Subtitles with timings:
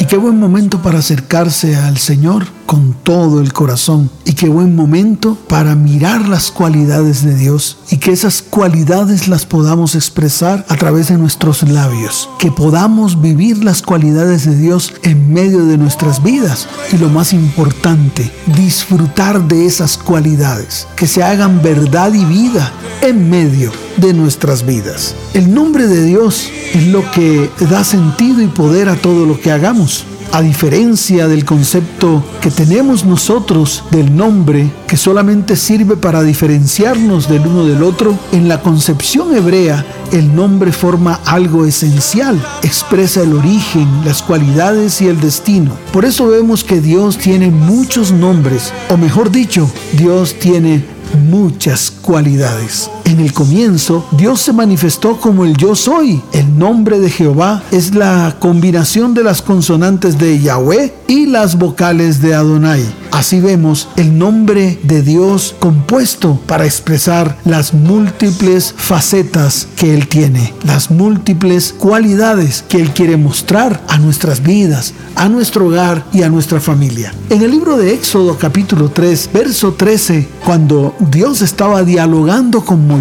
[0.00, 4.10] Y qué buen momento para acercarse al Señor con todo el corazón.
[4.26, 9.46] Y qué buen momento para mirar las cualidades de Dios y que esas cualidades las
[9.46, 12.28] podamos expresar a través de nuestros labios.
[12.38, 16.68] Que podamos vivir las cualidades de Dios en medio de nuestras vidas.
[16.92, 20.86] Y lo más importante, disfrutar de esas cualidades.
[20.94, 25.14] Que se hagan verdad y vida en medio de nuestras vidas.
[25.32, 29.52] El nombre de Dios es lo que da sentido y poder a todo lo que
[29.52, 30.04] hagamos.
[30.30, 37.46] A diferencia del concepto que tenemos nosotros del nombre, que solamente sirve para diferenciarnos del
[37.46, 43.88] uno del otro, en la concepción hebrea el nombre forma algo esencial, expresa el origen,
[44.04, 45.72] las cualidades y el destino.
[45.92, 50.84] Por eso vemos que Dios tiene muchos nombres, o mejor dicho, Dios tiene
[51.30, 52.90] muchas cualidades.
[53.08, 56.20] En el comienzo, Dios se manifestó como el yo soy.
[56.34, 62.20] El nombre de Jehová es la combinación de las consonantes de Yahweh y las vocales
[62.20, 62.84] de Adonai.
[63.10, 70.52] Así vemos el nombre de Dios compuesto para expresar las múltiples facetas que Él tiene,
[70.64, 76.28] las múltiples cualidades que Él quiere mostrar a nuestras vidas, a nuestro hogar y a
[76.28, 77.14] nuestra familia.
[77.30, 82.97] En el libro de Éxodo capítulo 3, verso 13, cuando Dios estaba dialogando con Moisés,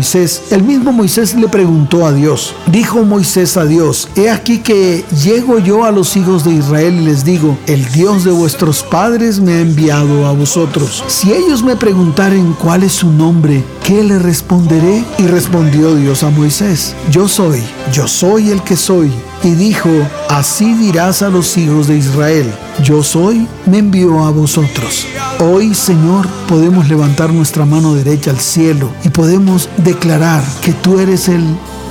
[0.52, 5.58] el mismo Moisés le preguntó a Dios, dijo Moisés a Dios, he aquí que llego
[5.58, 9.54] yo a los hijos de Israel y les digo, el Dios de vuestros padres me
[9.54, 11.04] ha enviado a vosotros.
[11.08, 15.04] Si ellos me preguntaren cuál es su nombre, ¿qué le responderé?
[15.18, 19.12] Y respondió Dios a Moisés, yo soy, yo soy el que soy.
[19.44, 19.90] Y dijo,
[20.30, 22.52] así dirás a los hijos de Israel,
[22.84, 25.06] yo soy, me envió a vosotros.
[25.40, 31.30] Hoy, Señor, podemos levantar nuestra mano derecha al cielo y podemos declarar que tú eres
[31.30, 31.44] el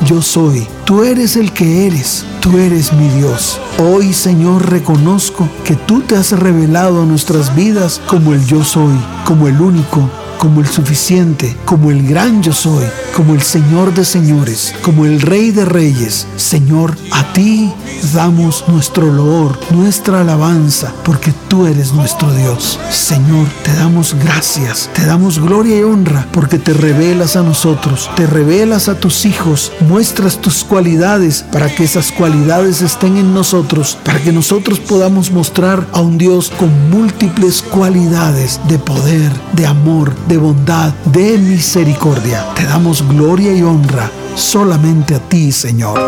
[0.05, 0.67] yo soy.
[0.85, 2.25] Tú eres el que eres.
[2.41, 3.59] Tú eres mi Dios.
[3.79, 8.95] Hoy, Señor, reconozco que tú te has revelado a nuestras vidas como el yo soy,
[9.25, 10.09] como el único,
[10.47, 12.85] como el suficiente, como el gran yo soy,
[13.17, 16.29] como el Señor de señores, como el Rey de reyes.
[16.37, 17.73] Señor, a ti
[18.15, 22.79] damos nuestro loor, nuestra alabanza, porque tú eres nuestro Dios.
[22.91, 28.27] Señor, te damos gracias, te damos gloria y honra, porque te revelas a nosotros, te
[28.29, 34.21] revelas a tus hijos, muestras tus cualidades para que esas cualidades estén en nosotros, para
[34.21, 40.36] que nosotros podamos mostrar a un Dios con múltiples cualidades de poder, de amor, de
[40.39, 42.45] bondad, de misericordia.
[42.55, 45.99] Te damos gloria y honra solamente a ti, Señor.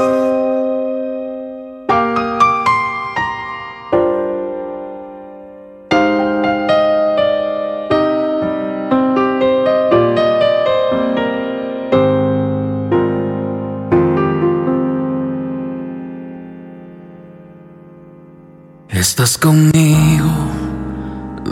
[18.91, 20.08] Estás conmigo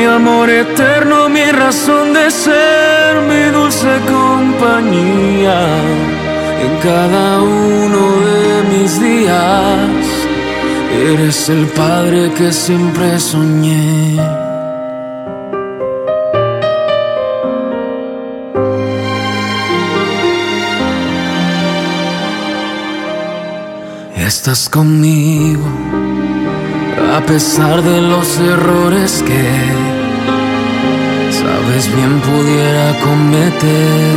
[0.00, 5.60] mi amor eterno, mi razón de ser, mi dulce compañía
[6.64, 10.04] en cada uno de mis días.
[11.12, 14.16] Eres el padre que siempre soñé.
[24.16, 25.68] Estás conmigo
[27.12, 29.89] a pesar de los errores que
[31.40, 34.16] sabes bien pudiera cometer.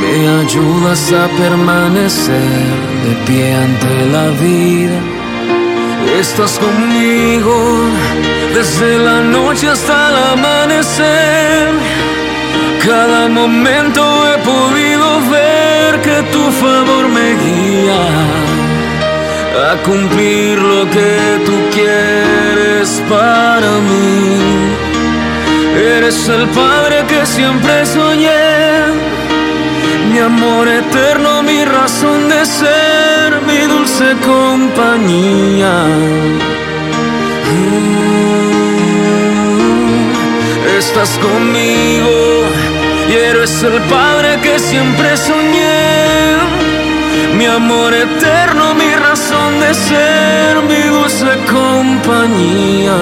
[0.00, 4.98] Me ayudas a permanecer de pie ante la vida.
[6.20, 7.54] Estás conmigo
[8.54, 11.68] desde la noche hasta el amanecer.
[12.84, 15.06] Cada momento he podido
[15.36, 18.02] ver que tu favor me guía
[19.70, 21.12] a cumplir lo que
[21.46, 24.91] tú quieres para mí.
[25.74, 28.28] Eres el Padre que siempre soñé,
[30.12, 35.86] mi amor eterno, mi razón de ser, mi dulce compañía.
[37.54, 38.02] Mm,
[40.78, 42.44] estás conmigo
[43.08, 46.36] y eres el Padre que siempre soñé,
[47.34, 52.96] mi amor eterno, mi razón de ser, mi dulce compañía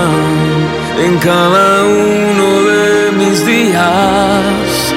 [1.04, 4.94] en cada uno de mis días.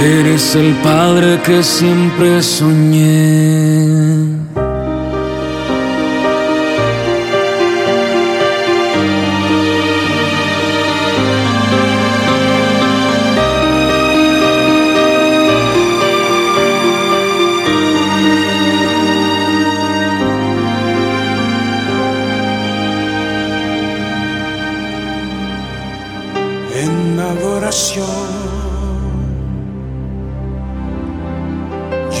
[0.00, 4.43] Eres el Padre que siempre soñé.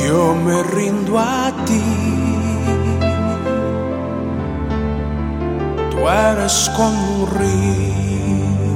[0.02, 1.80] Yo me rindo a ti.
[5.92, 8.74] Tú eres como un río,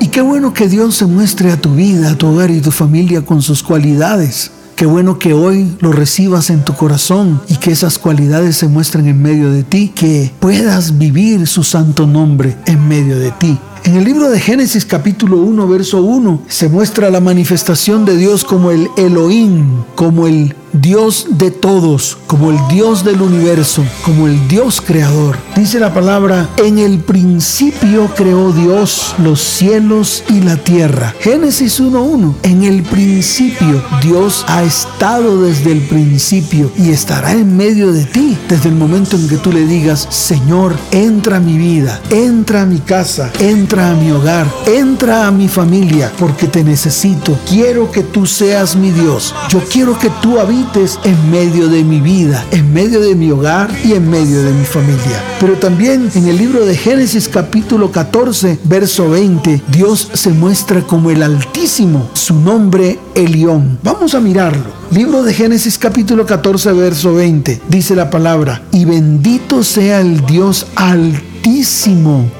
[0.00, 2.72] Y qué bueno que Dios se muestre a tu vida, a tu hogar y tu
[2.72, 4.50] familia con sus cualidades.
[4.76, 9.06] Qué bueno que hoy lo recibas en tu corazón y que esas cualidades se muestren
[9.06, 13.58] en medio de ti, que puedas vivir su santo nombre en medio de ti.
[13.84, 18.44] En el libro de Génesis capítulo 1, verso 1, se muestra la manifestación de Dios
[18.44, 24.46] como el Elohim, como el Dios de todos, como el Dios del universo, como el
[24.48, 25.38] Dios creador.
[25.56, 31.14] Dice la palabra, en el principio creó Dios los cielos y la tierra.
[31.20, 37.92] Génesis 1.1, en el principio Dios ha estado desde el principio y estará en medio
[37.92, 42.00] de ti desde el momento en que tú le digas, Señor, entra a mi vida,
[42.10, 47.38] entra a mi casa, entra a mi hogar, entra a mi familia, porque te necesito.
[47.48, 49.34] Quiero que tú seas mi Dios.
[49.48, 53.70] Yo quiero que tú habites en medio de mi vida, en medio de mi hogar
[53.82, 55.22] y en medio de mi familia.
[55.40, 61.10] Pero también en el libro de Génesis capítulo 14, verso 20, Dios se muestra como
[61.10, 63.78] el Altísimo, su nombre Elión.
[63.82, 64.66] Vamos a mirarlo.
[64.90, 70.66] Libro de Génesis capítulo 14, verso 20, dice la palabra, y bendito sea el Dios
[70.74, 71.35] Altísimo.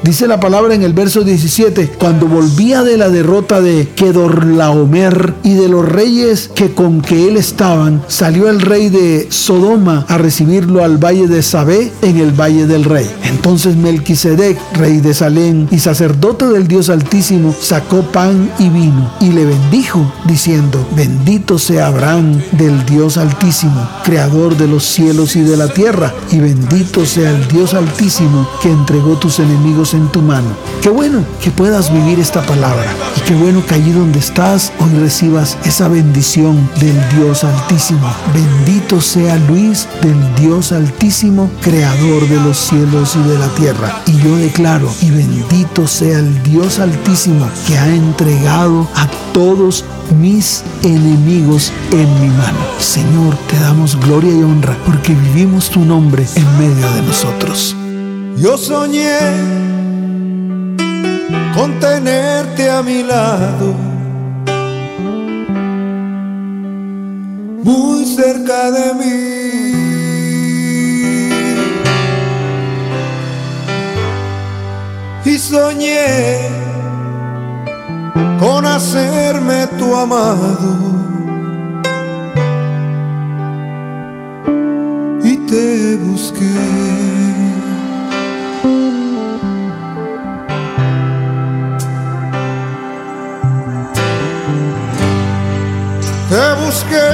[0.03, 5.55] Dice la palabra en el verso 17, cuando volvía de la derrota de Kedorlaomer y
[5.55, 10.83] de los reyes que con que él estaban, salió el rey de Sodoma a recibirlo
[10.83, 13.09] al valle de Sabé en el valle del rey.
[13.25, 19.31] Entonces Melquisedec, rey de Salem y sacerdote del Dios Altísimo, sacó pan y vino y
[19.31, 25.57] le bendijo, diciendo, bendito sea Abraham del Dios Altísimo, creador de los cielos y de
[25.57, 30.49] la tierra, y bendito sea el Dios Altísimo que entregó tus enemigos en tu mano.
[30.81, 34.99] Qué bueno que puedas vivir esta palabra y qué bueno que allí donde estás hoy
[34.99, 38.11] recibas esa bendición del Dios Altísimo.
[38.33, 44.01] Bendito sea Luis del Dios Altísimo, creador de los cielos y de la tierra.
[44.07, 49.85] Y yo declaro, y bendito sea el Dios Altísimo que ha entregado a todos
[50.19, 52.59] mis enemigos en mi mano.
[52.79, 57.77] Señor, te damos gloria y honra porque vivimos tu nombre en medio de nosotros.
[58.39, 59.19] Yo soñé
[61.55, 63.75] con tenerte a mi lado,
[67.65, 69.37] muy cerca de mí.
[75.25, 76.51] Y soñé
[78.39, 80.77] con hacerme tu amado.
[85.25, 86.96] Y te busqué.
[96.77, 97.11] Busqué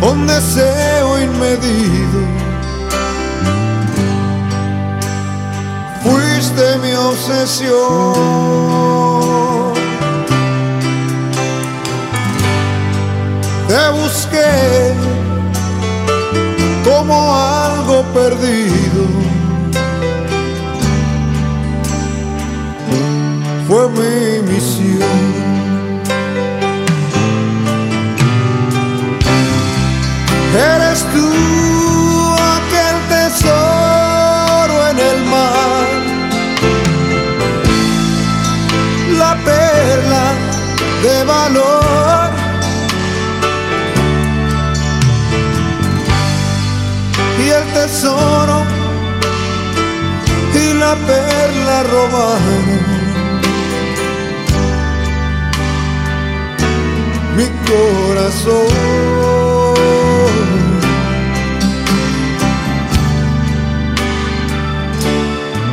[0.00, 2.20] con deseo inmedido.
[6.02, 8.12] Fuiste mi obsesión.
[13.68, 14.94] Te busqué
[16.84, 19.04] como algo perdido.
[23.66, 25.31] Fue mi misión.
[31.12, 35.86] Tú aquel tesoro en el mar,
[39.18, 40.24] la perla
[41.02, 42.30] de valor.
[47.44, 48.64] Y el tesoro
[50.54, 52.66] y la perla robaron
[57.36, 59.21] mi corazón.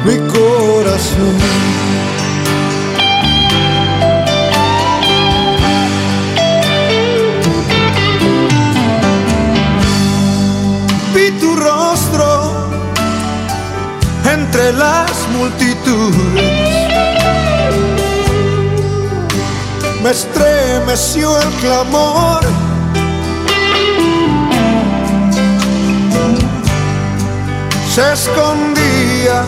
[0.10, 1.36] Mi corazón.
[11.14, 12.28] Vi tu rostro
[14.26, 16.90] entre las multitudes.
[20.04, 22.42] Me estremeció el clamor.
[27.94, 29.46] Se escondía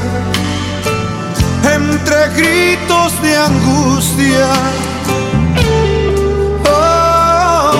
[1.91, 4.49] entre gritos de angustia
[6.65, 7.73] oh,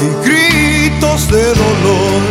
[0.00, 2.22] y gritos de dolor.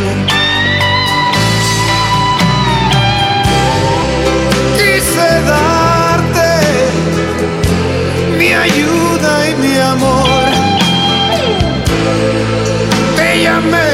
[4.77, 6.51] Quise darte
[8.37, 10.49] mi ayuda y mi amor.
[13.15, 13.89] Te llamé,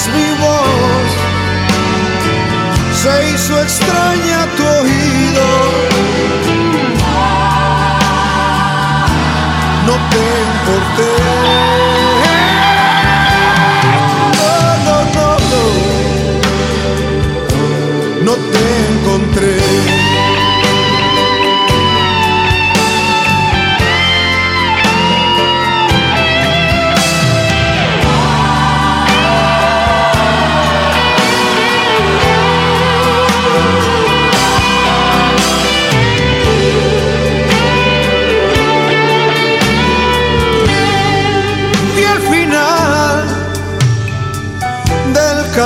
[0.00, 1.10] mas mi voz
[3.02, 5.89] se hizo extraña tu oído.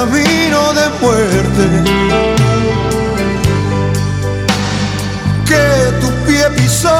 [0.04, 1.64] Camino de muerte
[5.46, 5.66] que
[6.00, 6.98] tu pie pisó.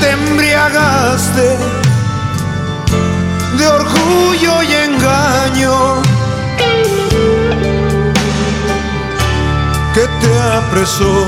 [0.00, 1.46] Te embriagaste
[3.58, 6.02] de orgullo y engaño
[9.94, 11.26] que te apresó.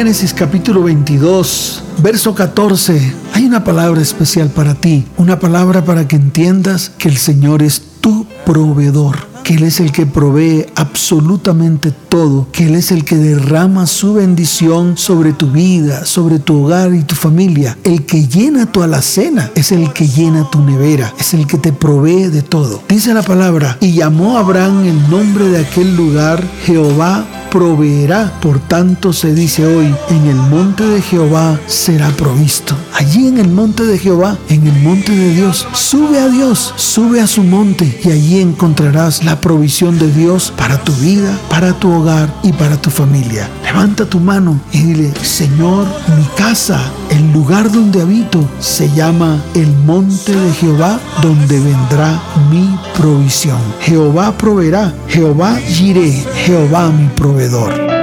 [0.00, 6.16] Génesis capítulo 22, verso 14, hay una palabra especial para ti, una palabra para que
[6.16, 12.46] entiendas que el Señor es tu proveedor, que Él es el que provee absolutamente todo,
[12.50, 17.02] que Él es el que derrama su bendición sobre tu vida, sobre tu hogar y
[17.02, 17.76] tu familia.
[17.84, 21.74] El que llena tu alacena es el que llena tu nevera, es el que te
[21.74, 22.82] provee de todo.
[22.88, 28.32] Dice la palabra, y llamó Abraham el nombre de aquel lugar Jehová proveerá.
[28.40, 32.76] Por tanto se dice hoy, en el monte de Jehová será provisto.
[33.00, 37.22] Allí en el monte de Jehová, en el monte de Dios, sube a Dios, sube
[37.22, 41.90] a su monte y allí encontrarás la provisión de Dios para tu vida, para tu
[41.90, 43.48] hogar y para tu familia.
[43.64, 46.78] Levanta tu mano y dile, Señor, mi casa,
[47.08, 53.62] el lugar donde habito, se llama el monte de Jehová, donde vendrá mi provisión.
[53.80, 57.99] Jehová proveerá, Jehová giré, Jehová mi proveedor.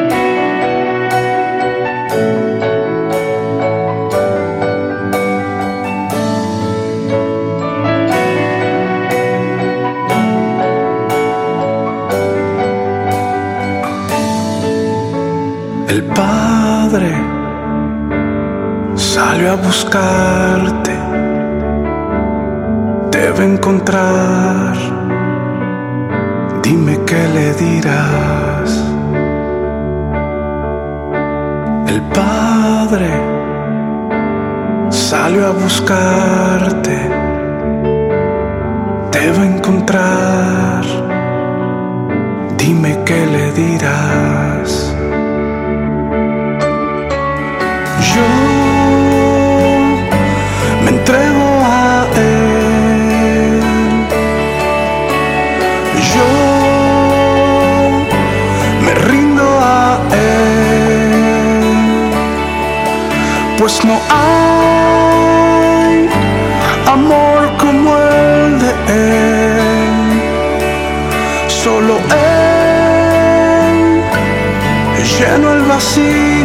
[15.87, 17.15] El Padre
[18.95, 20.91] salió a buscarte,
[23.09, 24.75] debe encontrar.
[26.61, 28.83] Dime qué le dirás.
[31.87, 33.09] El Padre
[34.89, 36.97] salió a buscarte,
[39.13, 40.83] debe encontrar.
[42.57, 44.86] Dime qué le dirás.
[51.07, 53.61] Entrego a Él.
[56.13, 56.29] Yo
[58.83, 62.11] me rindo a Él.
[63.57, 66.09] Pues no hay
[66.91, 70.21] amor como el de Él.
[71.47, 72.17] Solo Él
[75.17, 76.36] lleno el vacío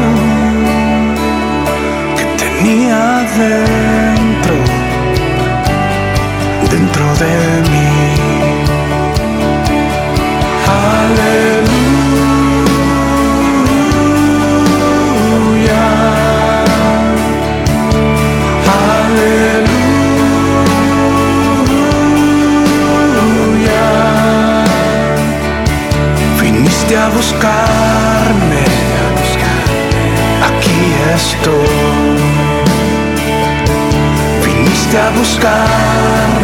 [27.22, 28.64] buscarme,
[30.48, 30.80] aquí
[31.14, 32.18] estoy.
[34.44, 36.41] Viniste a buscarme,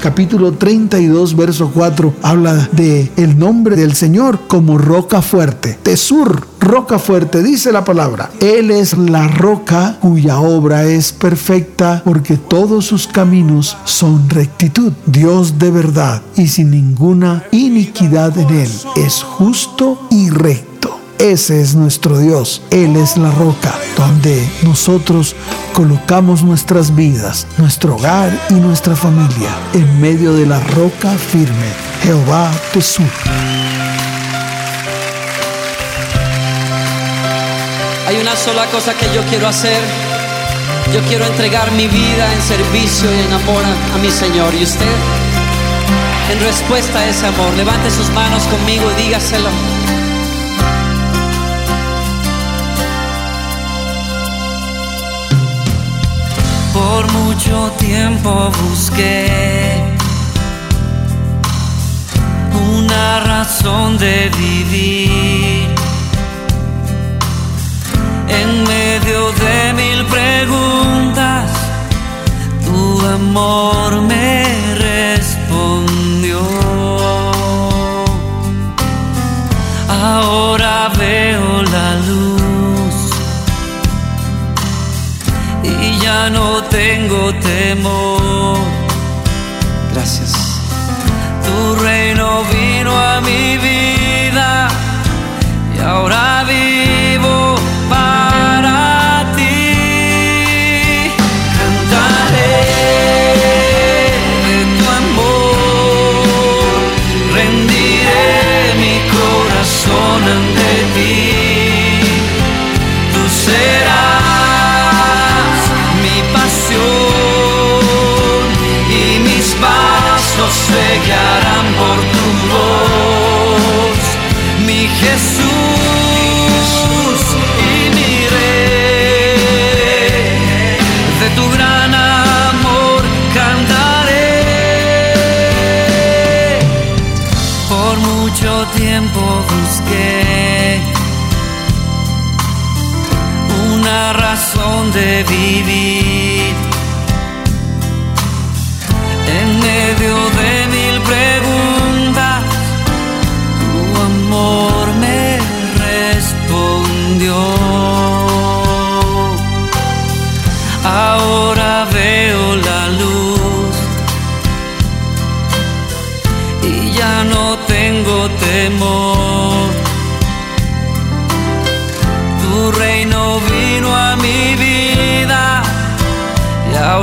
[0.00, 5.78] Capítulo 32, verso 4, habla de el nombre del Señor como roca fuerte.
[5.82, 8.30] Tesur, roca fuerte, dice la palabra.
[8.40, 14.92] Él es la roca cuya obra es perfecta porque todos sus caminos son rectitud.
[15.04, 18.70] Dios de verdad y sin ninguna iniquidad en él.
[18.96, 20.98] Es justo y recto.
[21.18, 22.62] Ese es nuestro Dios.
[22.70, 25.36] Él es la roca donde nosotros
[25.72, 31.66] colocamos nuestras vidas, nuestro hogar y nuestra familia en medio de la roca firme.
[32.02, 33.06] Jehová Jesús.
[38.06, 39.80] Hay una sola cosa que yo quiero hacer.
[40.92, 44.54] Yo quiero entregar mi vida en servicio y en amor a mi Señor.
[44.54, 44.94] Y usted,
[46.30, 49.71] en respuesta a ese amor, levante sus manos conmigo y dígaselo.
[57.44, 59.82] Mucho tiempo busqué
[62.72, 65.68] una razón de vivir.
[68.28, 71.50] En medio de mil preguntas,
[72.64, 73.81] tu amor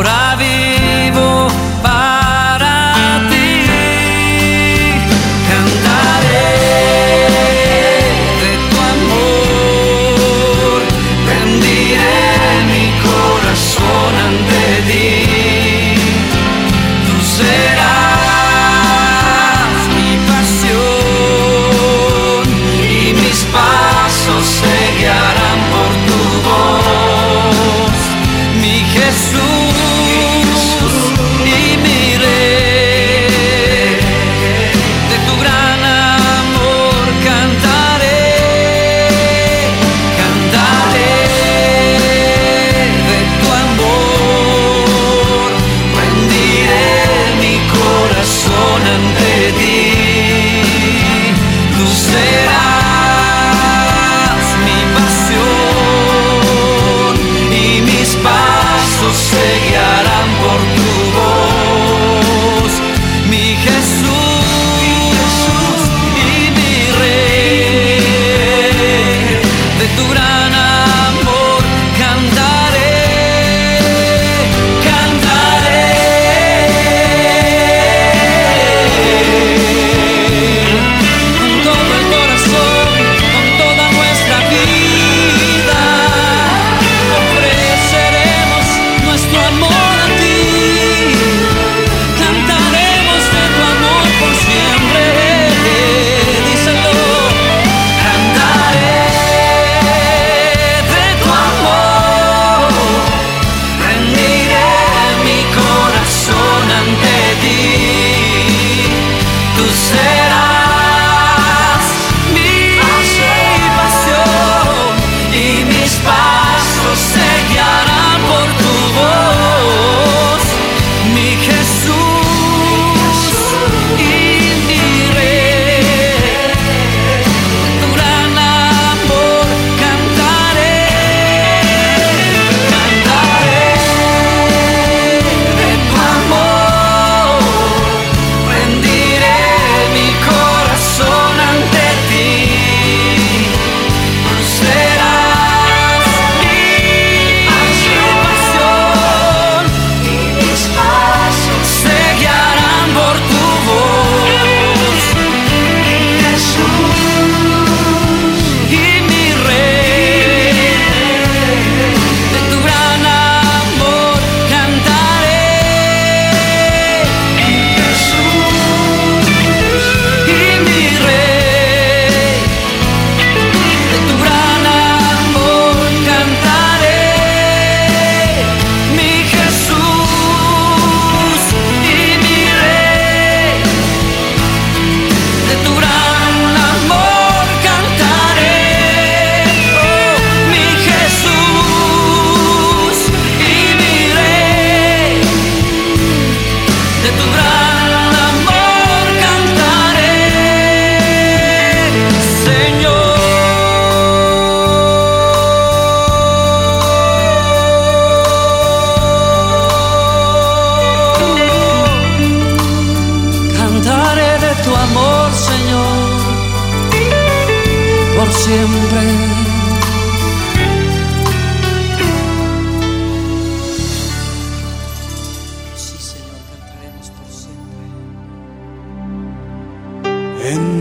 [0.10, 0.69] y ahora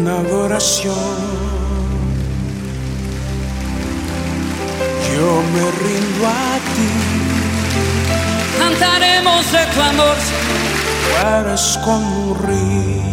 [0.08, 0.94] en adoración.
[5.14, 6.90] Yo me rindo a ti.
[8.58, 10.16] Cantaremos de clamor.
[11.40, 13.08] Eres como un río.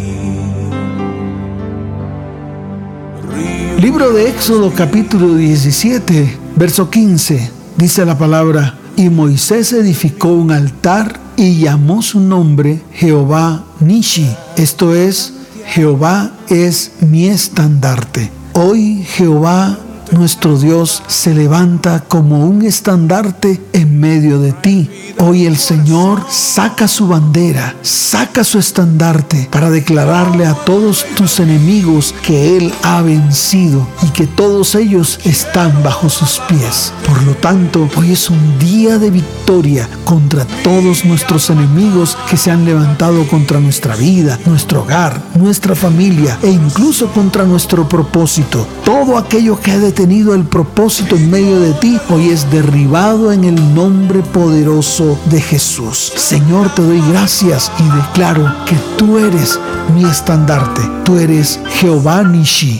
[3.78, 11.20] Libro de Éxodo capítulo 17, verso 15, dice la palabra, y Moisés edificó un altar
[11.36, 15.34] y llamó su nombre Jehová Nishi, esto es
[15.66, 18.30] Jehová es mi estandarte.
[18.52, 19.78] Hoy Jehová
[20.12, 24.90] nuestro Dios se levanta como un estandarte en medio de ti.
[25.18, 32.14] Hoy el Señor saca su bandera, saca su estandarte para declararle a todos tus enemigos
[32.22, 36.92] que Él ha vencido y que todos ellos están bajo sus pies.
[37.06, 42.50] Por lo tanto, hoy es un día de victoria contra todos nuestros enemigos que se
[42.50, 48.66] han levantado contra nuestra vida, nuestro hogar, nuestra familia e incluso contra nuestro propósito.
[48.84, 53.44] Todo aquello que ha detenido el propósito en medio de ti hoy es derribado en
[53.44, 56.12] el nombre poderoso de Jesús.
[56.16, 59.58] Señor, te doy gracias y declaro que tú eres
[59.94, 60.82] mi estandarte.
[61.02, 62.78] Tú eres Jehová Nishi.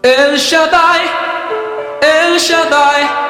[0.00, 1.00] El Shaddai,
[2.00, 3.23] El Shaddai,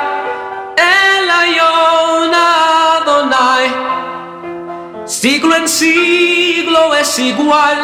[5.25, 7.79] Siglo en siglo es igual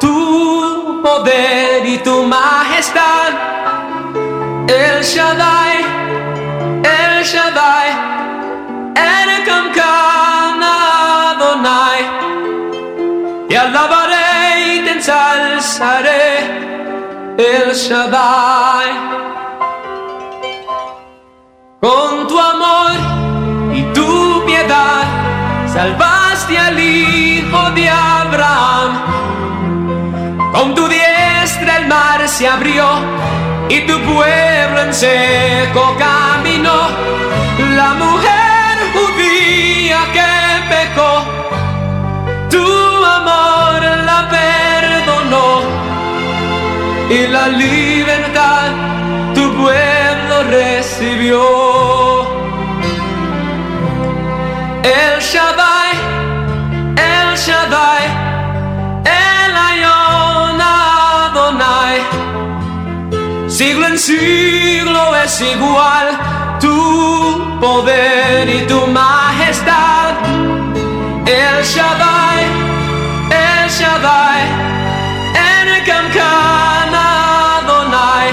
[0.00, 3.30] tu poder y tu majestad.
[4.66, 5.76] El Shaddai,
[6.82, 7.90] El Shaddai,
[8.96, 12.00] El Kamkan Adonai.
[13.48, 16.26] Te alabaré y te ensalzaré.
[17.38, 18.88] El Shaddai.
[21.80, 22.90] Con tu amor
[23.72, 25.13] y tu piedad
[25.74, 28.90] salvaste al hijo de Abraham.
[30.52, 32.86] Con tu diestra el mar se abrió
[33.68, 36.78] y tu pueblo en seco caminó.
[37.80, 40.30] La mujer judía que
[40.72, 41.12] pecó,
[42.54, 42.66] tu
[43.18, 45.48] amor la perdonó
[47.10, 48.68] y la libertad
[49.34, 51.74] tu pueblo recibió.
[63.94, 66.08] En siglo es igual
[66.58, 70.14] tu poder y tu majestad.
[71.24, 72.40] El Shaddai,
[73.30, 74.42] El Shaddai,
[75.48, 78.30] El Kamkan Adonai.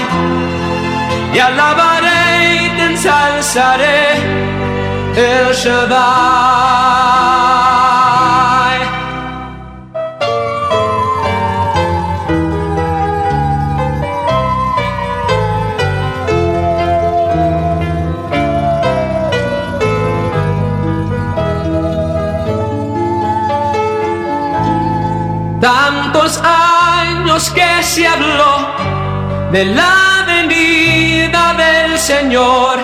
[1.32, 4.16] Y alabaré y te ensalzaré
[5.14, 7.11] el Shaddai.
[27.32, 28.68] Años que se habló
[29.50, 32.78] de la venida del Señor.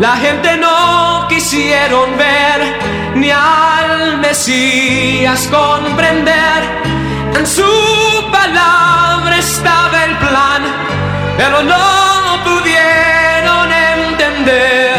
[0.00, 2.78] La gente no quisieron ver
[3.14, 6.62] ni al Mesías comprender.
[7.36, 7.64] En su
[8.32, 10.62] palabra estaba el plan,
[11.36, 14.96] pero no pudieron entender.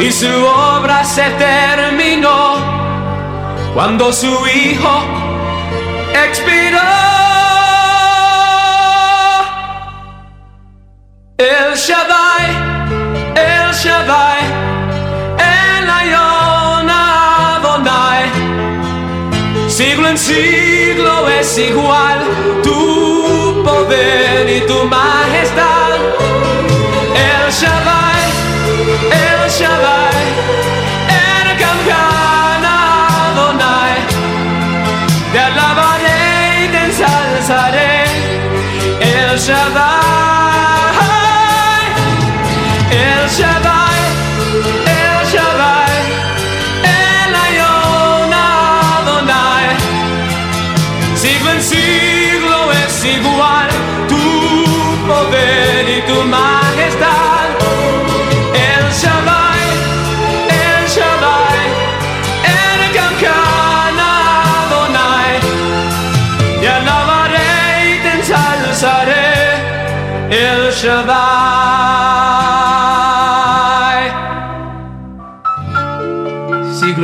[0.00, 2.56] Y su obra se terminó
[3.74, 5.27] cuando su hijo
[19.78, 22.18] Siglo en siglo es igual
[22.64, 26.37] tu poder y tu majestad.
[39.68, 39.97] El Shaddai,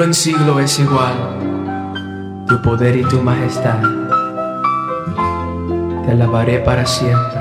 [0.04, 3.80] Siglo en siglo es igual, tu poder y tu majestad.
[6.04, 7.40] Te alabaré para siempre.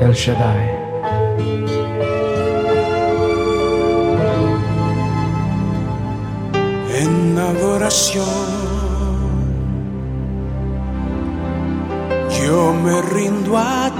[0.00, 0.70] El Shaddai.
[6.94, 8.24] en adoración.
[12.40, 13.91] Yo me rindo a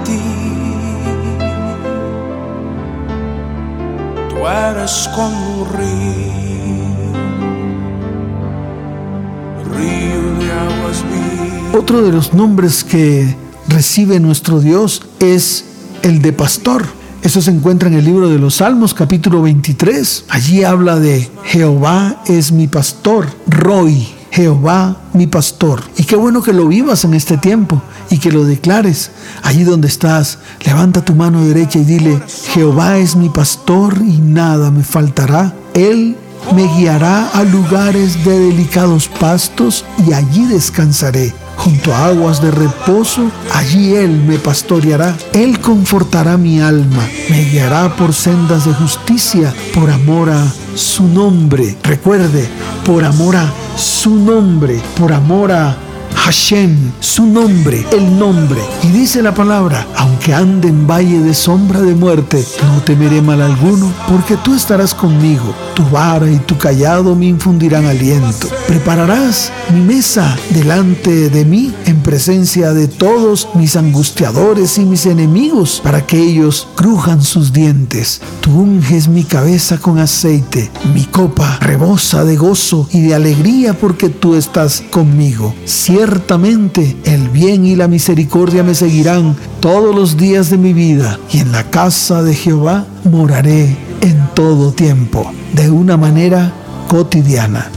[11.02, 11.78] De.
[11.78, 13.37] Otro de los nombres que
[13.68, 15.64] recibe nuestro Dios es
[16.02, 16.85] el de pastor.
[17.22, 20.24] Eso se encuentra en el libro de los Salmos, capítulo 23.
[20.28, 25.83] Allí habla de Jehová es mi pastor, Roy, Jehová mi pastor.
[25.99, 29.11] Y qué bueno que lo vivas en este tiempo y que lo declares.
[29.42, 32.18] Allí donde estás, levanta tu mano derecha y dile,
[32.49, 35.55] Jehová es mi pastor y nada me faltará.
[35.75, 36.16] Él
[36.55, 41.35] me guiará a lugares de delicados pastos y allí descansaré.
[41.57, 45.14] Junto a aguas de reposo, allí Él me pastoreará.
[45.35, 51.77] Él confortará mi alma, me guiará por sendas de justicia, por amor a su nombre.
[51.85, 52.49] Recuerde,
[52.85, 55.77] por amor a su nombre, por amor a
[56.15, 58.61] Hashem, su nombre, el nombre.
[58.83, 63.43] Y dice la palabra, aunque ande en valle de sombra de muerte, no temeré mal
[63.43, 65.55] alguno, porque tú estarás conmigo.
[65.75, 68.49] Tu vara y tu callado me infundirán aliento.
[68.69, 75.81] Prepararás mi mesa delante de mí en presencia de todos mis angustiadores y mis enemigos,
[75.83, 78.21] para que ellos crujan sus dientes.
[78.41, 84.09] Tú unges mi cabeza con aceite, mi copa rebosa de gozo y de alegría porque
[84.09, 85.55] tú estás conmigo.
[85.65, 91.53] Ciertamente el bien y la misericordia me seguirán todos días de mi vida y en
[91.53, 96.53] la casa de Jehová moraré en todo tiempo, de una manera
[96.88, 97.70] cotidiana.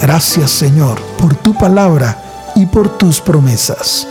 [0.00, 4.06] Gracias Señor por tu palabra y por tus promesas.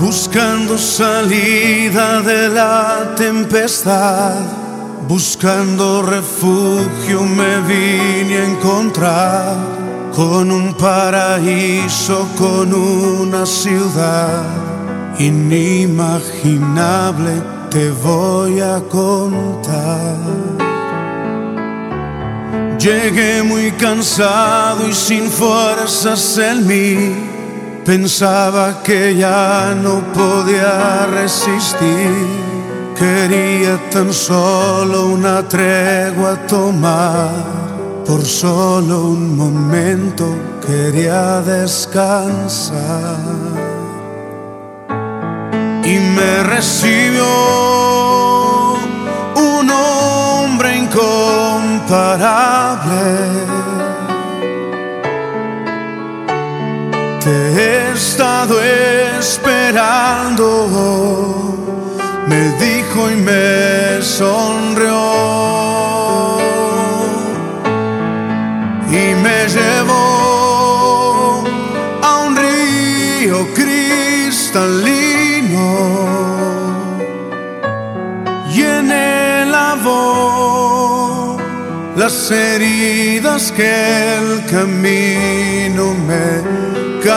[0.00, 4.40] Buscando salida de la tempestad,
[5.06, 9.56] buscando refugio me vine a encontrar
[10.16, 14.42] con un paraíso, con una ciudad
[15.18, 20.16] inimaginable, te voy a contar.
[22.78, 27.29] Llegué muy cansado y sin fuerzas en mí.
[27.84, 32.28] Pensaba que ya no podía resistir.
[32.96, 37.30] Quería tan solo una tregua tomar.
[38.06, 40.26] Por solo un momento
[40.66, 43.16] quería descansar.
[45.82, 47.24] Y me recibió
[49.34, 53.59] un hombre incomparable.
[57.20, 58.62] Te he estado
[59.18, 60.46] esperando,
[62.26, 64.98] me dijo y me sonrió.
[68.88, 71.44] Y me llevó
[72.02, 74.80] a un río cristalino.
[78.50, 81.36] Y en él lavó
[81.96, 86.69] las heridas que el camino me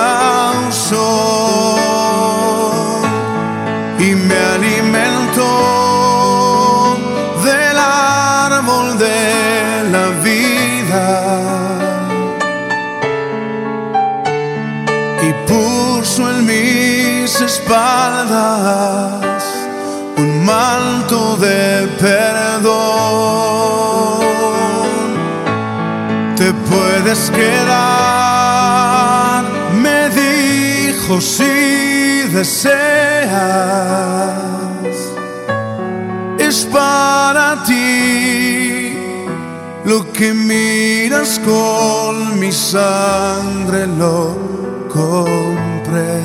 [0.04, 1.08] causó
[3.99, 5.51] y me alimentó
[7.47, 9.22] del árbol de
[9.95, 11.08] la vida
[15.28, 19.43] y puso en mis espaldas
[20.18, 23.04] un manto de perdón.
[26.36, 28.12] Te puedes quedar
[31.14, 32.74] dijo si deseas,
[36.39, 38.95] es para ti
[39.86, 46.22] lo que miras con mi sangre lo compré.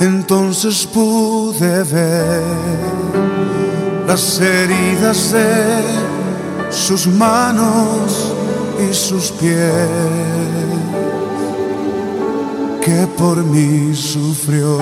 [0.00, 2.42] Entonces pude ver
[4.06, 5.82] las heridas de
[6.70, 8.32] sus manos
[8.88, 10.59] y sus pies
[12.80, 14.78] que por mí sufrió.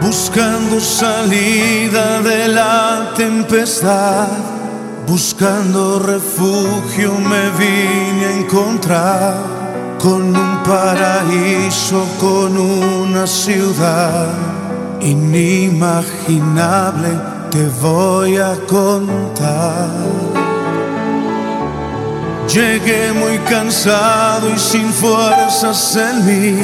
[0.00, 4.28] Buscando salida de la tempestad,
[5.06, 9.34] buscando refugio me vine a encontrar
[9.98, 14.28] con un paraíso, con una ciudad
[15.00, 17.08] inimaginable,
[17.50, 19.88] te voy a contar.
[22.48, 26.58] Llegué muy cansado y sin fuerzas en mí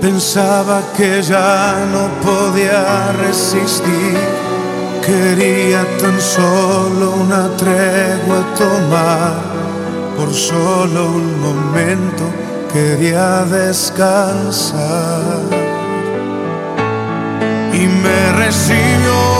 [0.00, 4.45] Pensaba que ya no podía resistir.
[5.06, 9.36] Quería tan solo una tregua tomar.
[10.16, 12.24] Por solo un momento
[12.72, 15.30] quería descansar.
[17.72, 19.35] Y me recibió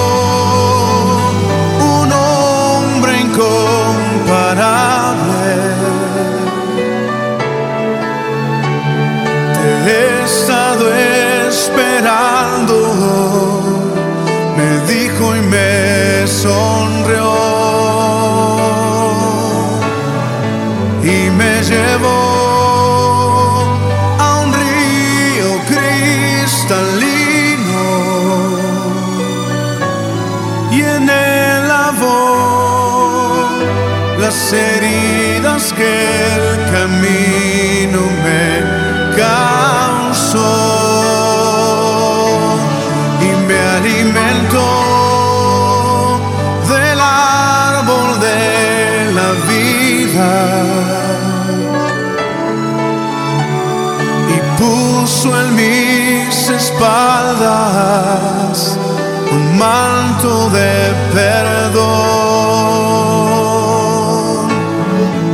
[59.30, 61.76] un manto de perdón.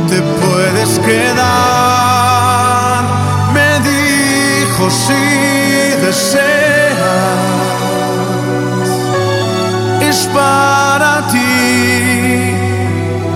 [0.09, 1.43] Te puedes quedar,
[3.53, 5.23] me dijo si
[6.05, 6.97] deseas,
[10.01, 12.53] es para ti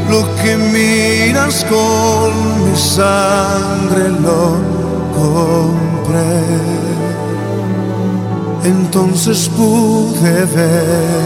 [0.10, 2.32] lo que miras con
[2.66, 4.58] mi sangre lo
[5.16, 6.77] compré.
[8.68, 11.18] Entonces pude ver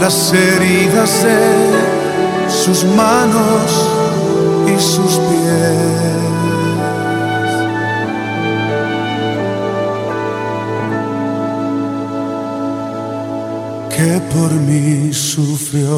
[0.00, 3.88] las heridas de sus manos
[4.68, 6.20] y sus pies.
[13.96, 15.90] Que por mí sufrió.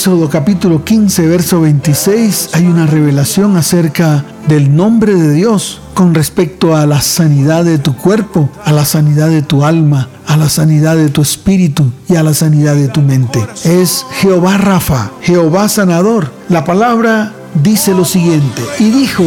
[0.00, 6.74] Éxodo capítulo 15, verso 26, hay una revelación acerca del nombre de Dios con respecto
[6.74, 10.96] a la sanidad de tu cuerpo, a la sanidad de tu alma, a la sanidad
[10.96, 13.46] de tu espíritu y a la sanidad de tu mente.
[13.64, 16.32] Es Jehová Rafa, Jehová sanador.
[16.48, 19.24] La palabra dice lo siguiente, y dijo,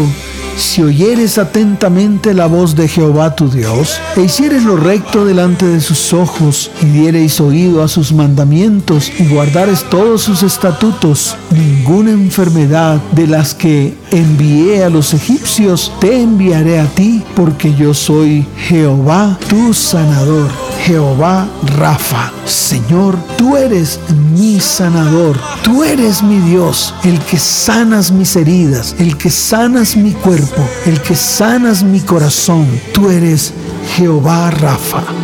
[0.55, 5.81] si oyeres atentamente la voz de Jehová tu Dios, e hicieres lo recto delante de
[5.81, 13.01] sus ojos, y diereis oído a sus mandamientos, y guardares todos sus estatutos, ninguna enfermedad
[13.11, 19.37] de las que envié a los egipcios te enviaré a ti, porque yo soy Jehová
[19.49, 20.62] tu sanador.
[20.85, 24.01] Jehová Rafa, Señor, tú eres
[24.35, 30.11] mi sanador, tú eres mi Dios, el que sanas mis heridas, el que sanas mi
[30.11, 33.53] cuerpo, el que sanas mi corazón, tú eres
[33.95, 35.22] Jehová Rafa.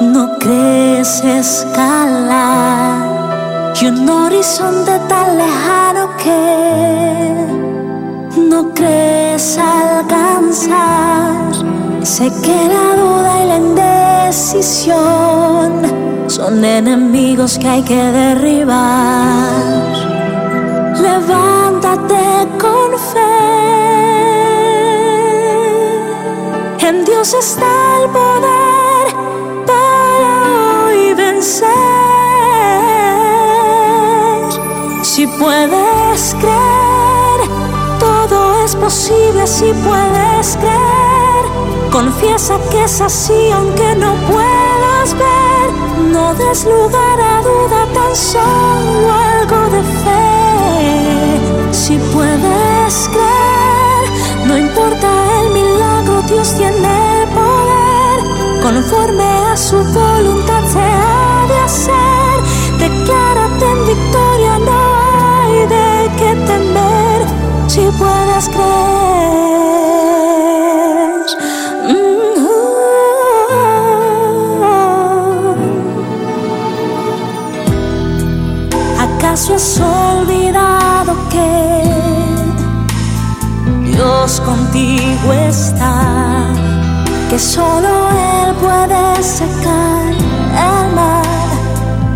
[0.00, 3.04] No crees escalar
[3.80, 7.34] y un horizonte tan lejano que
[8.48, 11.52] no crees alcanzar.
[12.02, 14.94] Sé que la duda y la indecisión
[16.28, 19.52] son enemigos que hay que derribar.
[21.00, 23.34] Levántate con fe.
[26.88, 27.66] En Dios está
[28.02, 28.23] el poder
[35.02, 37.40] Si puedes creer,
[38.00, 41.44] todo es posible si puedes creer.
[41.92, 45.72] Confiesa que es así aunque no puedas ver.
[46.12, 51.72] No des lugar a duda, tan solo algo de fe.
[51.72, 58.62] Si puedes creer, no importa el milagro, Dios tiene el poder.
[58.62, 60.64] Conforme a su voluntad
[67.74, 68.84] Si puedes creer.
[79.00, 81.50] ¿Acaso has olvidado que
[83.90, 86.52] Dios contigo está?
[87.28, 90.12] Que solo Él puede secar
[90.70, 91.24] el mar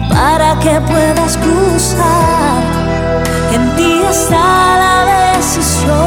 [0.09, 2.68] para que puedas cruzar.
[3.53, 4.97] En ti está la
[5.37, 5.99] decisión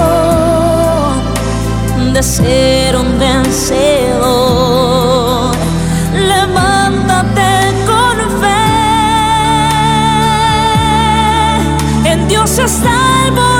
[2.13, 4.31] de ser un vencedor.
[6.13, 8.63] Levántate con fe.
[12.11, 13.50] En Dios está el poder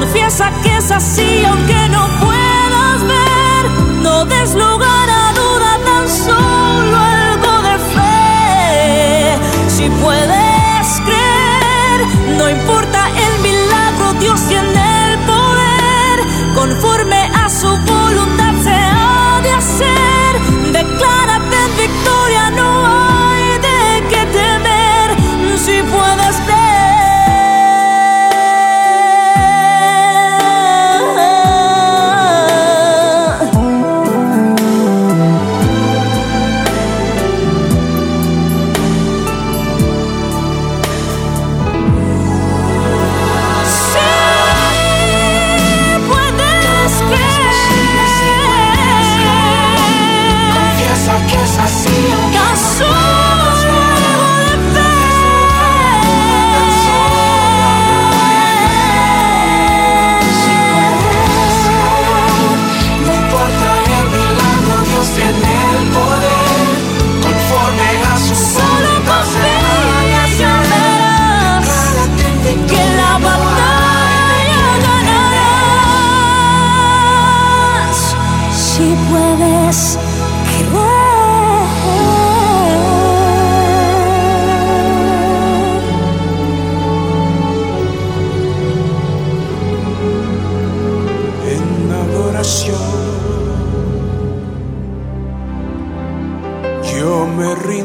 [0.00, 3.70] Confiesa que es así aunque no puedas ver.
[4.02, 4.89] No des lugar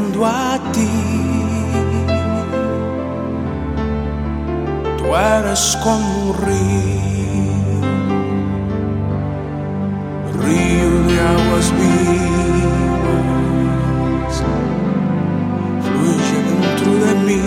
[0.05, 0.89] me rindo a ti.
[4.97, 6.55] Tú eres como un río,
[10.43, 12.03] río de aguas vivas,
[15.83, 17.41] fluye dentro de mí.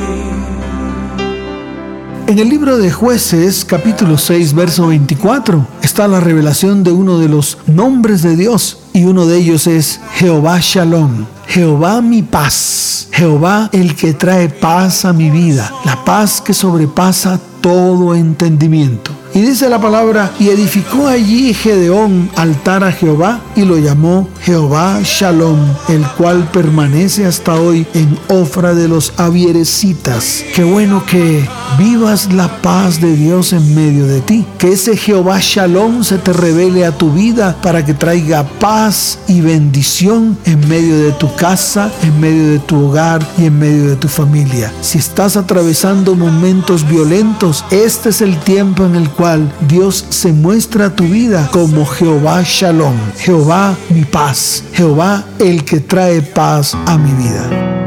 [2.26, 7.28] En el libro de jueces, capítulo 6, verso 24, está la revelación de uno de
[7.28, 13.70] los nombres de Dios y uno de ellos es Jehová Shalom, Jehová mi paz, Jehová
[13.72, 19.12] el que trae paz a mi vida, la paz que sobrepasa todo entendimiento.
[19.34, 25.00] Y dice la palabra, y edificó allí Gedeón altar a Jehová y lo llamó Jehová
[25.04, 30.44] Shalom, el cual permanece hasta hoy en Ofra de los Avierecitas.
[30.54, 31.46] Qué bueno que
[31.78, 36.32] vivas la paz de Dios en medio de ti, que ese Jehová Shalom se te
[36.32, 41.92] revele a tu vida para que traiga paz y bendición en medio de tu casa,
[42.02, 44.72] en medio de tu hogar y en medio de tu familia.
[44.80, 50.86] Si estás atravesando momentos violentos, Este es el tiempo en el cual Dios se muestra
[50.86, 56.98] a tu vida como Jehová Shalom, Jehová mi paz, Jehová el que trae paz a
[56.98, 57.77] mi vida.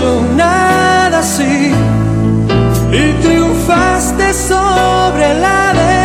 [0.00, 1.72] hecho nada así
[2.92, 5.99] y triunfaste sobre la de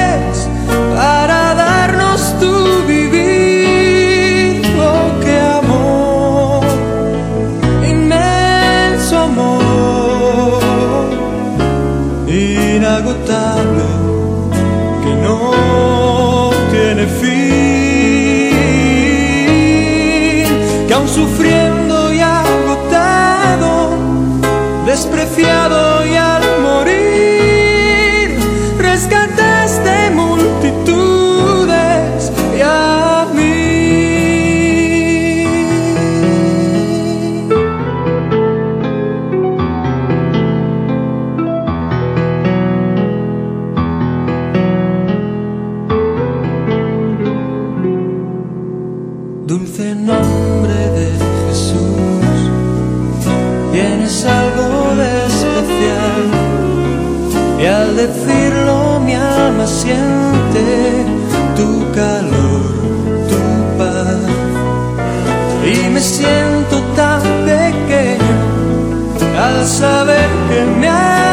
[69.66, 71.25] que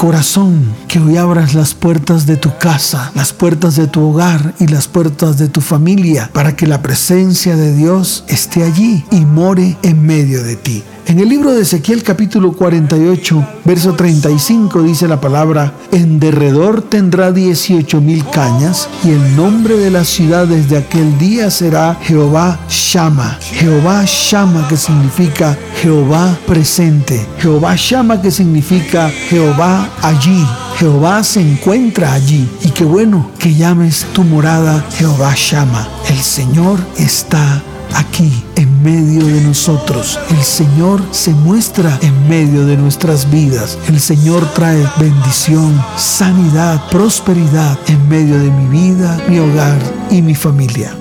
[0.00, 4.66] corazón, que hoy abras las puertas de tu casa, las puertas de tu hogar y
[4.66, 9.76] las puertas de tu familia, para que la presencia de Dios esté allí y more
[9.82, 10.82] en medio de ti.
[11.10, 17.32] En el libro de Ezequiel capítulo 48, verso 35 dice la palabra, en derredor tendrá
[17.32, 23.40] 18 mil cañas y el nombre de las ciudades de aquel día será Jehová Shama.
[23.40, 27.26] Jehová Shama que significa Jehová presente.
[27.38, 30.46] Jehová Shama que significa Jehová allí.
[30.78, 32.48] Jehová se encuentra allí.
[32.62, 35.88] Y qué bueno que llames tu morada Jehová Shama.
[36.08, 37.64] El Señor está
[37.94, 40.18] aquí en medio de nosotros.
[40.30, 43.78] El Señor se muestra en medio de nuestras vidas.
[43.88, 49.78] El Señor trae bendición, sanidad, prosperidad en medio de mi vida, mi hogar
[50.10, 50.99] y mi familia.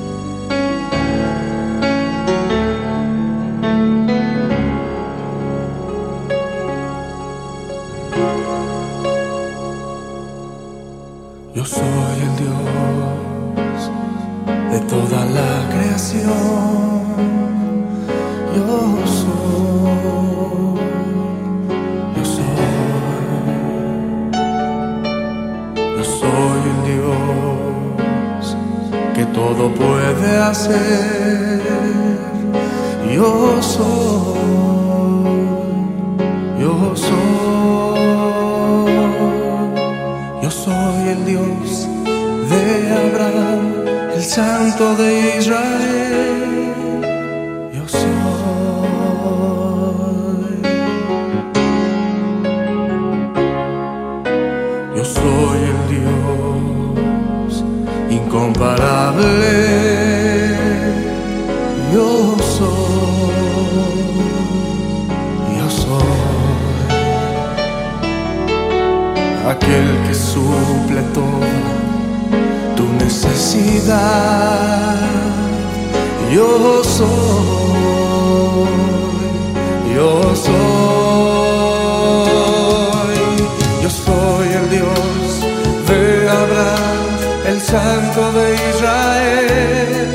[87.70, 90.12] Santo de Israel.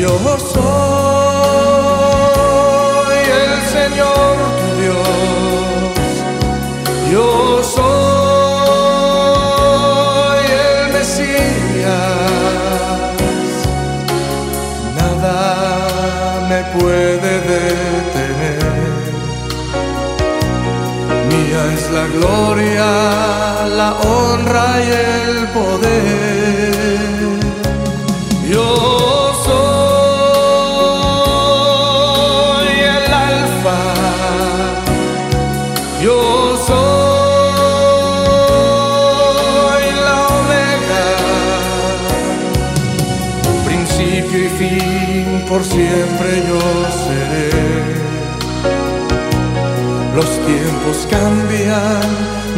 [0.00, 0.74] Yo soy
[3.42, 5.16] el Señor tu Dios.
[7.10, 7.28] Yo
[7.64, 8.04] soy
[10.66, 12.14] el Mesías,
[15.00, 15.36] nada
[16.48, 18.74] me puede detener.
[21.28, 22.88] Mía es la gloria,
[23.80, 26.23] la honra y el poder.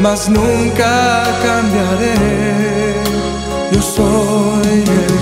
[0.09, 2.15] Mas nunca cambiaré.
[3.73, 5.16] Yo soy el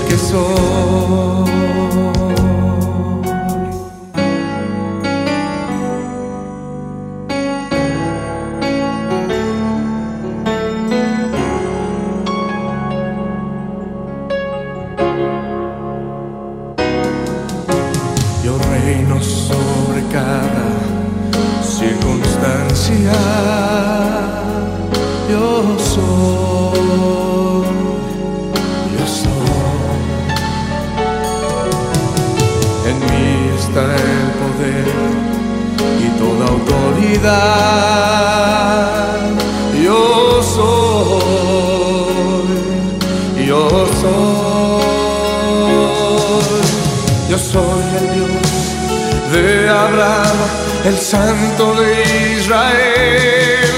[49.35, 50.37] de Abraham,
[50.85, 51.91] el Santo de
[52.39, 53.75] Israel.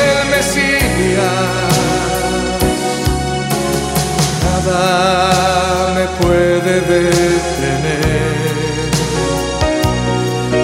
[0.07, 1.47] el Mesías.
[4.45, 4.81] Nada
[5.97, 8.15] me puede detener.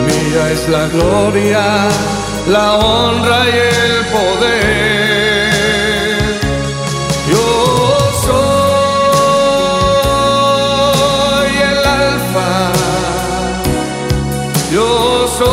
[0.07, 1.63] Mía es la gloria,
[2.47, 5.51] la honra y el poder.
[7.31, 7.47] Yo
[8.27, 9.11] soy
[11.71, 12.53] el alfa.
[14.73, 14.89] Yo
[15.27, 15.51] soy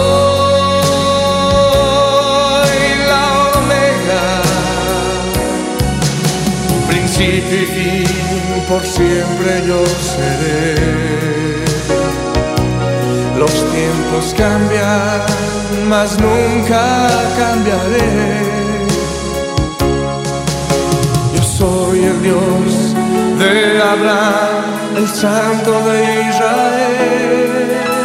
[3.10, 3.26] la
[3.58, 4.26] omega,
[6.88, 8.06] principio y fin,
[8.68, 9.80] por siempre yo
[10.14, 10.76] seré.
[13.38, 15.22] Los tiempos cambian,
[15.88, 17.08] mas nunca
[17.38, 18.10] cambiaré.
[21.34, 22.94] Yo soy el Dios
[23.38, 24.64] de Abraham,
[24.96, 27.97] el Santo de Israel.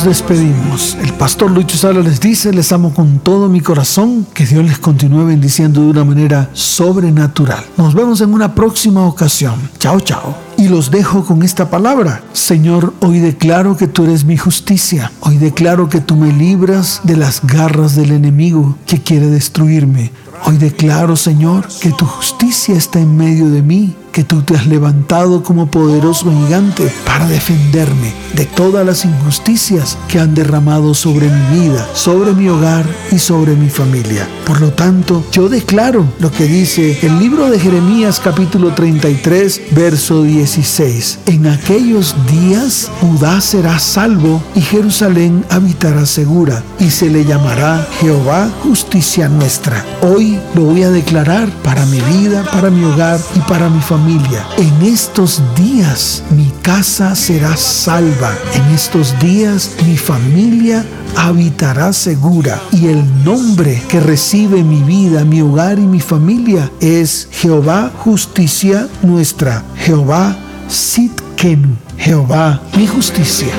[0.00, 0.96] Nos despedimos.
[1.02, 4.78] El pastor Lucho Sala les dice, les amo con todo mi corazón, que Dios les
[4.78, 7.62] continúe bendiciendo de una manera sobrenatural.
[7.76, 9.56] Nos vemos en una próxima ocasión.
[9.78, 10.34] Chao, chao.
[10.56, 12.22] Y los dejo con esta palabra.
[12.32, 15.12] Señor, hoy declaro que tú eres mi justicia.
[15.20, 20.12] Hoy declaro que tú me libras de las garras del enemigo que quiere destruirme.
[20.46, 23.94] Hoy declaro, Señor, que tu justicia está en medio de mí,
[24.24, 30.34] tú te has levantado como poderoso gigante para defenderme de todas las injusticias que han
[30.34, 34.28] derramado sobre mi vida, sobre mi hogar y sobre mi familia.
[34.46, 40.22] Por lo tanto, yo declaro lo que dice el libro de Jeremías capítulo 33, verso
[40.22, 41.20] 16.
[41.26, 48.50] En aquellos días Judá será salvo y Jerusalén habitará segura y se le llamará Jehová
[48.62, 49.84] justicia nuestra.
[50.02, 54.09] Hoy lo voy a declarar para mi vida, para mi hogar y para mi familia.
[54.58, 58.36] En estos días mi casa será salva.
[58.54, 60.84] En estos días mi familia
[61.16, 62.60] habitará segura.
[62.72, 68.88] Y el nombre que recibe mi vida, mi hogar y mi familia es Jehová justicia
[69.02, 69.62] nuestra.
[69.76, 70.36] Jehová
[70.68, 71.76] Sitkenu.
[71.96, 73.54] Jehová mi justicia.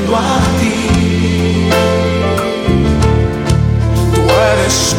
[4.13, 4.95] Tú eres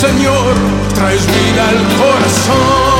[0.00, 0.54] Señor,
[0.94, 2.95] traes vida al corazón.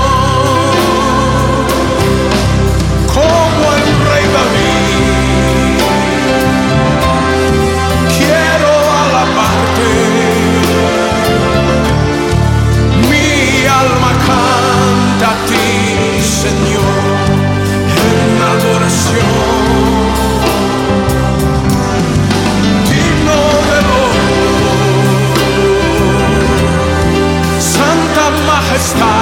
[28.86, 29.14] está.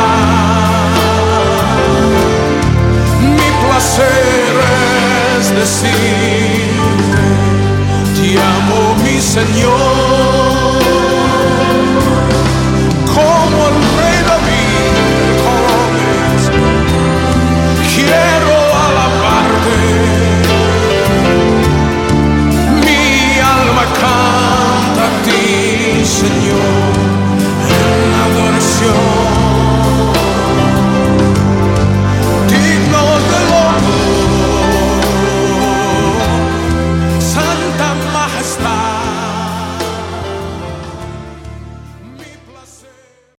[3.36, 4.54] Mi placer
[5.38, 6.70] es decir,
[8.16, 10.74] te amo mi Señor.
[13.16, 14.92] Como el rey David,
[15.44, 16.42] jóvenes,
[17.92, 18.54] quiero
[18.86, 19.78] alabarte.
[22.84, 23.04] Mi
[23.56, 26.92] alma canta a ti, Señor,
[27.78, 29.23] en adoración.